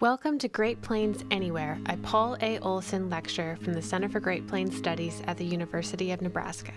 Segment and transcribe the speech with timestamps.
[0.00, 2.58] Welcome to Great Plains Anywhere, a Paul A.
[2.60, 6.72] Olson lecture from the Center for Great Plains Studies at the University of Nebraska.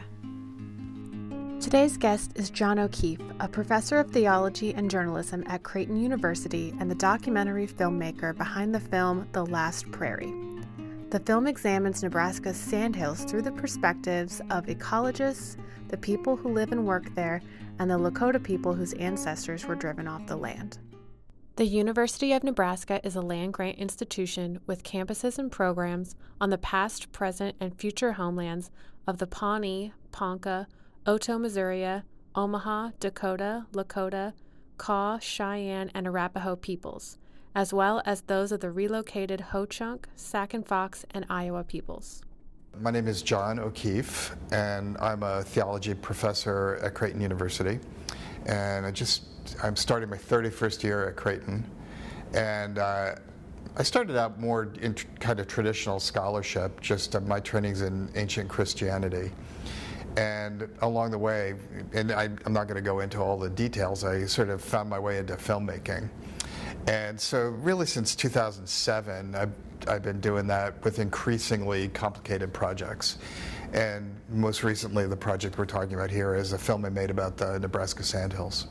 [1.61, 6.91] Today's guest is John O'Keefe, a professor of theology and journalism at Creighton University and
[6.91, 10.33] the documentary filmmaker behind the film The Last Prairie.
[11.09, 15.55] The film examines Nebraska's sandhills through the perspectives of ecologists,
[15.87, 17.41] the people who live and work there,
[17.79, 20.77] and the Lakota people whose ancestors were driven off the land.
[21.55, 26.57] The University of Nebraska is a land grant institution with campuses and programs on the
[26.57, 28.71] past, present, and future homelands
[29.05, 30.67] of the Pawnee, Ponca,
[31.05, 32.01] Oto, Missouri,
[32.33, 34.33] Omaha, Dakota, Lakota,
[34.79, 37.19] Kaw, Cheyenne, and Arapaho peoples,
[37.53, 42.23] as well as those of the relocated Ho-Chunk, Sac and Fox, and Iowa peoples.
[42.79, 47.79] My name is John O'Keefe, and I'm a theology professor at Creighton University.
[48.47, 51.69] And I just I'm starting my 31st year at Creighton,
[52.33, 53.15] and uh,
[53.75, 58.47] I started out more in kind of traditional scholarship, just uh, my training's in ancient
[58.49, 59.31] Christianity.
[60.15, 61.55] And along the way,
[61.93, 64.89] and I, I'm not going to go into all the details, I sort of found
[64.89, 66.07] my way into filmmaking.
[66.85, 69.53] And so, really, since 2007, I've,
[69.87, 73.17] I've been doing that with increasingly complicated projects.
[73.71, 77.37] And most recently, the project we're talking about here is a film I made about
[77.37, 78.67] the Nebraska Sandhills.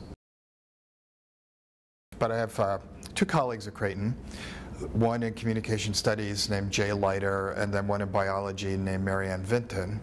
[2.23, 2.77] But I have uh,
[3.15, 4.15] two colleagues at Creighton,
[4.93, 9.99] one in communication studies named Jay Leighter, and then one in biology named Marianne Vinton.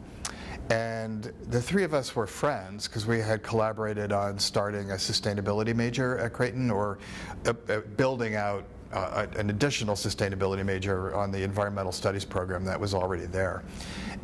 [0.69, 5.75] And the three of us were friends because we had collaborated on starting a sustainability
[5.75, 6.98] major at Creighton or
[7.47, 12.79] uh, uh, building out uh, an additional sustainability major on the environmental studies program that
[12.79, 13.63] was already there.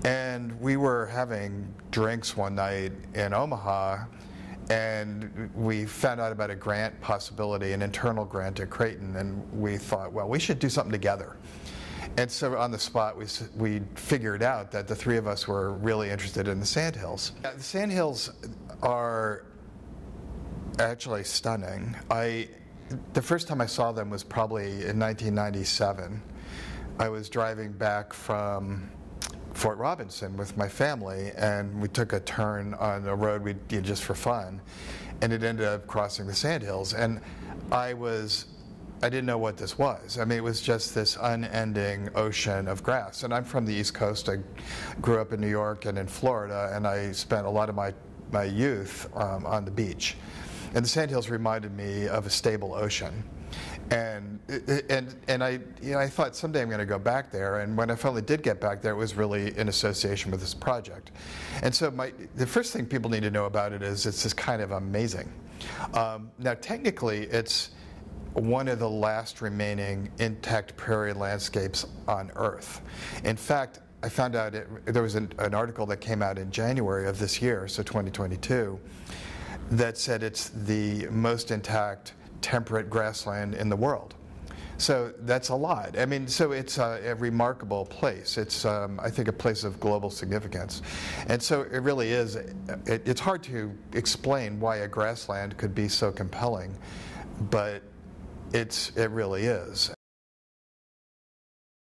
[0.04, 4.04] And we were having drinks one night in Omaha
[4.70, 9.76] and we found out about a grant possibility, an internal grant at Creighton, and we
[9.76, 11.36] thought, well, we should do something together.
[12.18, 15.72] And so on the spot, we, we figured out that the three of us were
[15.72, 17.32] really interested in the sandhills.
[17.42, 18.30] The sandhills
[18.82, 19.44] are
[20.78, 21.94] actually stunning.
[22.10, 22.48] I,
[23.12, 26.22] the first time I saw them was probably in 1997.
[26.98, 28.90] I was driving back from
[29.56, 33.84] Fort Robinson with my family, and we took a turn on a road we did
[33.84, 34.60] just for fun,
[35.22, 36.92] and it ended up crossing the sandhills.
[36.92, 37.22] And
[37.72, 38.46] I was,
[39.02, 40.18] I didn't know what this was.
[40.18, 43.22] I mean, it was just this unending ocean of grass.
[43.22, 44.28] And I'm from the East Coast.
[44.28, 44.36] I
[45.00, 47.94] grew up in New York and in Florida, and I spent a lot of my
[48.32, 50.16] my youth um, on the beach.
[50.74, 53.24] And the sandhills reminded me of a stable ocean
[53.90, 54.40] and
[54.88, 57.60] and and I you know I thought someday I'm going to go back there.
[57.60, 60.54] And when I finally did get back there, it was really in association with this
[60.54, 61.12] project.
[61.62, 64.36] And so my the first thing people need to know about it is it's just
[64.36, 65.32] kind of amazing.
[65.94, 67.70] Um, now technically, it's
[68.34, 72.82] one of the last remaining intact prairie landscapes on Earth.
[73.24, 76.50] In fact, I found out it, there was an, an article that came out in
[76.50, 78.78] January of this year, so 2022,
[79.70, 82.12] that said it's the most intact
[82.46, 84.14] temperate grassland in the world.
[84.78, 85.98] So that's a lot.
[85.98, 88.38] I mean, so it's a, a remarkable place.
[88.38, 90.82] It's, um, I think, a place of global significance.
[91.28, 92.52] And so it really is, it,
[92.86, 96.78] it's hard to explain why a grassland could be so compelling,
[97.50, 97.82] but
[98.52, 99.92] it's, it really is.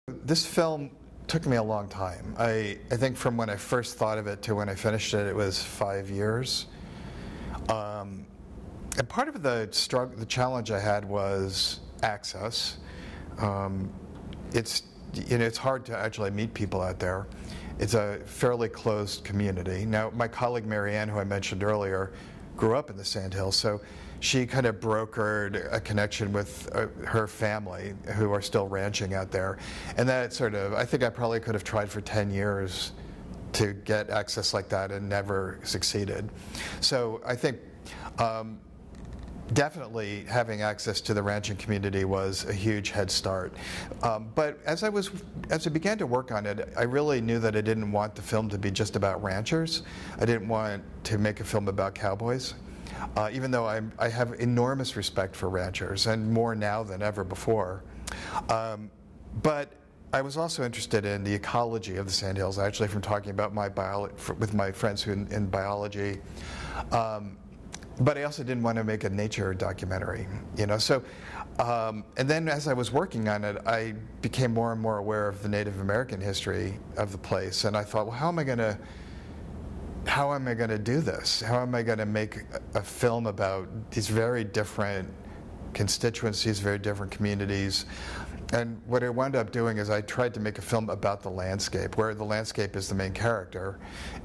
[0.08, 0.92] This film
[1.28, 2.36] took me a long time.
[2.38, 5.26] I, I think from when I first thought of it to when I finished it,
[5.26, 6.68] it was five years.
[7.68, 8.28] Um,
[8.98, 12.78] and part of the struggle, the challenge I had was access.
[13.40, 13.90] Um,
[14.54, 17.28] it's you know it's hard to actually meet people out there.
[17.80, 19.86] It's a fairly closed community.
[19.86, 22.12] Now, my colleague Marianne, who I mentioned earlier,
[22.56, 23.82] grew up in the Sandhills, so
[24.20, 29.32] she kind of brokered a connection with uh, her family who are still ranching out
[29.32, 29.58] there,
[29.98, 32.92] and that sort of I think I probably could have tried for ten years
[33.54, 36.30] to get access like that and never succeeded.
[36.82, 37.58] So I think.
[38.20, 38.60] Um,
[39.54, 43.54] definitely having access to the ranching community was a huge head start.
[44.02, 45.12] Um, but as I was,
[45.50, 48.22] as I began to work on it, I really knew that I didn't want the
[48.22, 49.84] film to be just about ranchers.
[50.20, 52.54] I didn't want to make a film about cowboys.
[53.16, 57.24] Uh, even though I'm, i have enormous respect for ranchers, and more now than ever
[57.24, 57.84] before.
[58.50, 58.92] Um,
[59.42, 59.74] but
[60.14, 63.70] I was also interested in the ecology of the sandhills, actually, from talking about my
[63.70, 66.20] bio- with my friends who in, in biology.
[66.92, 67.38] Um,
[68.00, 70.28] but I also didn't want to make a nature documentary,
[70.58, 70.78] you know.
[70.78, 71.04] So,
[71.60, 75.28] um, and then as I was working on it, I became more and more aware
[75.28, 78.44] of the Native American history of the place, and I thought, well, how am I
[78.44, 78.78] going to,
[80.08, 81.42] how am I going to do this?
[81.42, 85.10] How am I going to make a, a film about these very different
[85.74, 87.86] constituencies, very different communities.
[88.54, 91.30] And what I wound up doing is I tried to make a film about the
[91.30, 93.80] landscape, where the landscape is the main character,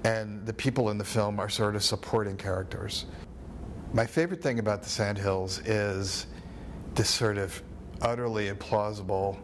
[0.05, 3.07] and the people in the film are sort of supporting characters.
[3.97, 6.27] My favorite thing about the Sandhills is
[6.95, 7.63] this sort of
[8.03, 9.39] utterly implausible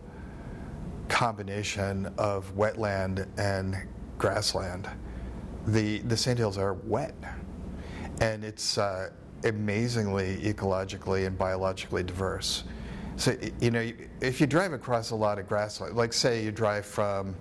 [1.09, 3.75] combination of wetland and
[4.19, 4.91] grassland.
[5.69, 7.15] The, the Sandhills are wet,
[8.21, 9.09] and it's uh,
[9.45, 12.65] amazingly ecologically and biologically diverse.
[13.17, 13.91] So, you know,
[14.21, 17.35] if you drive across a lot of grassland, like say you drive from,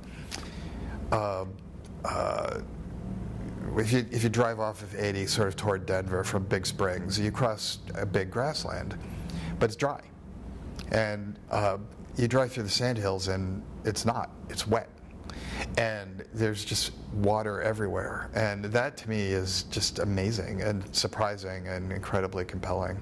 [1.12, 1.44] uh,
[2.06, 2.62] uh,
[3.78, 7.20] if you, if you drive off of 80 sort of toward Denver from Big Springs,
[7.20, 8.98] you cross a big grassland,
[9.60, 10.02] but it's dry.
[10.92, 11.78] And uh,
[12.18, 14.90] you drive through the sandhills and it's not, it's wet.
[15.78, 18.30] And there's just water everywhere.
[18.34, 23.02] And that to me is just amazing and surprising and incredibly compelling.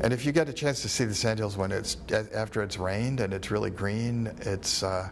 [0.00, 1.96] And if you get a chance to see the sandhills when it's
[2.34, 5.08] after it's rained and it's really green, it's uh,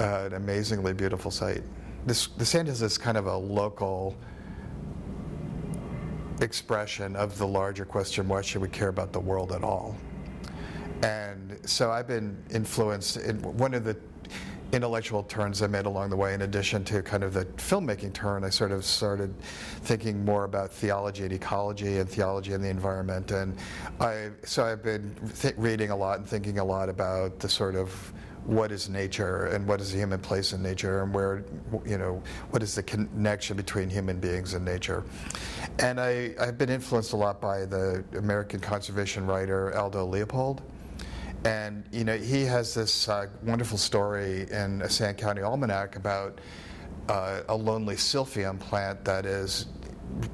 [0.00, 1.62] an amazingly beautiful sight.
[2.06, 4.16] This, the sandhills is kind of a local
[6.40, 9.96] expression of the larger question: Why should we care about the world at all?
[11.02, 13.96] And so I've been influenced in one of the
[14.72, 18.44] intellectual turns I made along the way, in addition to kind of the filmmaking turn,
[18.44, 19.34] I sort of started
[19.82, 23.30] thinking more about theology and ecology and theology and the environment.
[23.30, 23.56] And
[24.00, 27.76] I, so I've been th- reading a lot and thinking a lot about the sort
[27.76, 28.12] of
[28.48, 31.44] what is nature and what is the human place in nature and where,
[31.84, 35.04] you know, what is the connection between human beings and nature.
[35.80, 40.62] And I, I've been influenced a lot by the American conservation writer Aldo Leopold.
[41.44, 46.40] And you know, he has this uh, wonderful story in a Sand County Almanac about
[47.10, 49.66] uh, a lonely silphium plant that is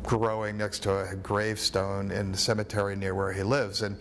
[0.05, 3.82] growing next to a gravestone in the cemetery near where he lives.
[3.82, 3.99] And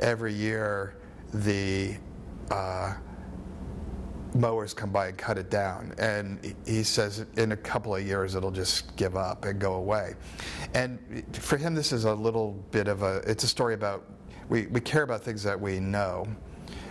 [0.00, 0.96] every year,
[1.32, 1.94] the
[2.50, 2.94] uh,
[4.34, 5.94] mowers come by and cut it down.
[5.98, 10.14] And he says in a couple of years it'll just give up and go away.
[10.74, 14.04] And for him, this is a little bit of a, it's a story about
[14.48, 16.26] we, we care about things that we know,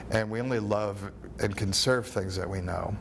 [0.10, 2.96] and we only love and conserve things that we know.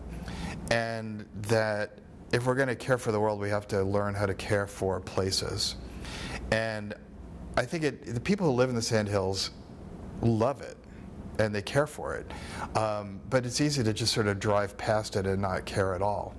[0.70, 1.98] And that
[2.32, 4.66] if we're going to care for the world, we have to learn how to care
[4.66, 5.76] for places.
[6.52, 6.94] And
[7.56, 9.50] I think it, the people who live in the Sandhills
[10.22, 10.76] love it
[11.40, 12.30] and they care for it.
[12.76, 16.02] Um, but it's easy to just sort of drive past it and not care at
[16.02, 16.34] all.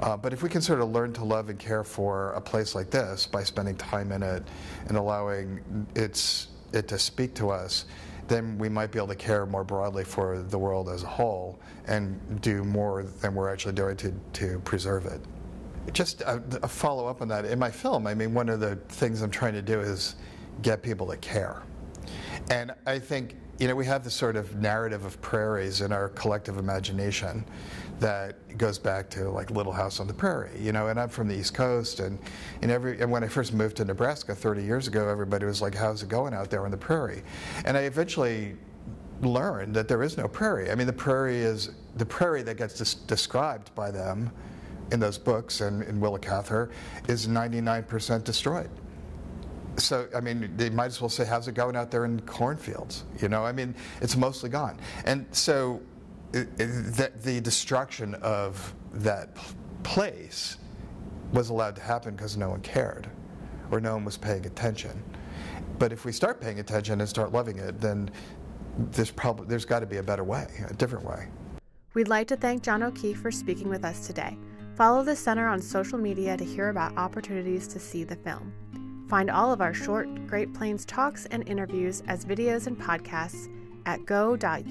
[0.00, 2.74] Uh, but if we can sort of learn to love and care for a place
[2.74, 4.42] like this by spending time in it
[4.88, 7.86] and allowing its it to speak to us,
[8.28, 11.58] then we might be able to care more broadly for the world as a whole
[11.86, 15.20] and do more than we're actually doing to, to preserve it.
[15.92, 18.76] Just a, a follow up on that, in my film, I mean, one of the
[18.88, 20.14] things I'm trying to do is
[20.62, 21.62] get people to care.
[22.50, 26.08] And I think you know, we have this sort of narrative of prairies in our
[26.08, 27.44] collective imagination
[27.98, 31.28] that goes back to like Little House on the Prairie, you know, and I'm from
[31.28, 32.18] the East Coast and,
[32.62, 35.74] and every and when I first moved to Nebraska 30 years ago, everybody was like,
[35.74, 37.22] How's it going out there on the prairie?
[37.66, 38.56] And I eventually
[39.20, 40.70] learned that there is no prairie.
[40.70, 44.32] I mean the prairie is the prairie that gets des- described by them
[44.90, 46.70] in those books and in Willa Cather
[47.08, 48.70] is 99% destroyed
[49.80, 53.04] so I mean, they might as well say, "How's it going out there in cornfields?"
[53.20, 55.80] You know, I mean, it's mostly gone, and so
[56.32, 59.36] it, it, the, the destruction of that
[59.82, 60.58] place
[61.32, 63.08] was allowed to happen because no one cared,
[63.70, 65.02] or no one was paying attention.
[65.78, 68.10] But if we start paying attention and start loving it, then
[68.92, 71.28] there's probably there's got to be a better way, a different way.
[71.94, 74.36] We'd like to thank John O'Keefe for speaking with us today.
[74.76, 78.52] Follow the center on social media to hear about opportunities to see the film.
[79.10, 83.48] Find all of our short Great Plains talks and interviews as videos and podcasts
[83.84, 84.62] at go.unl.edu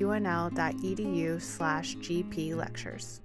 [1.42, 3.20] slash gplectures.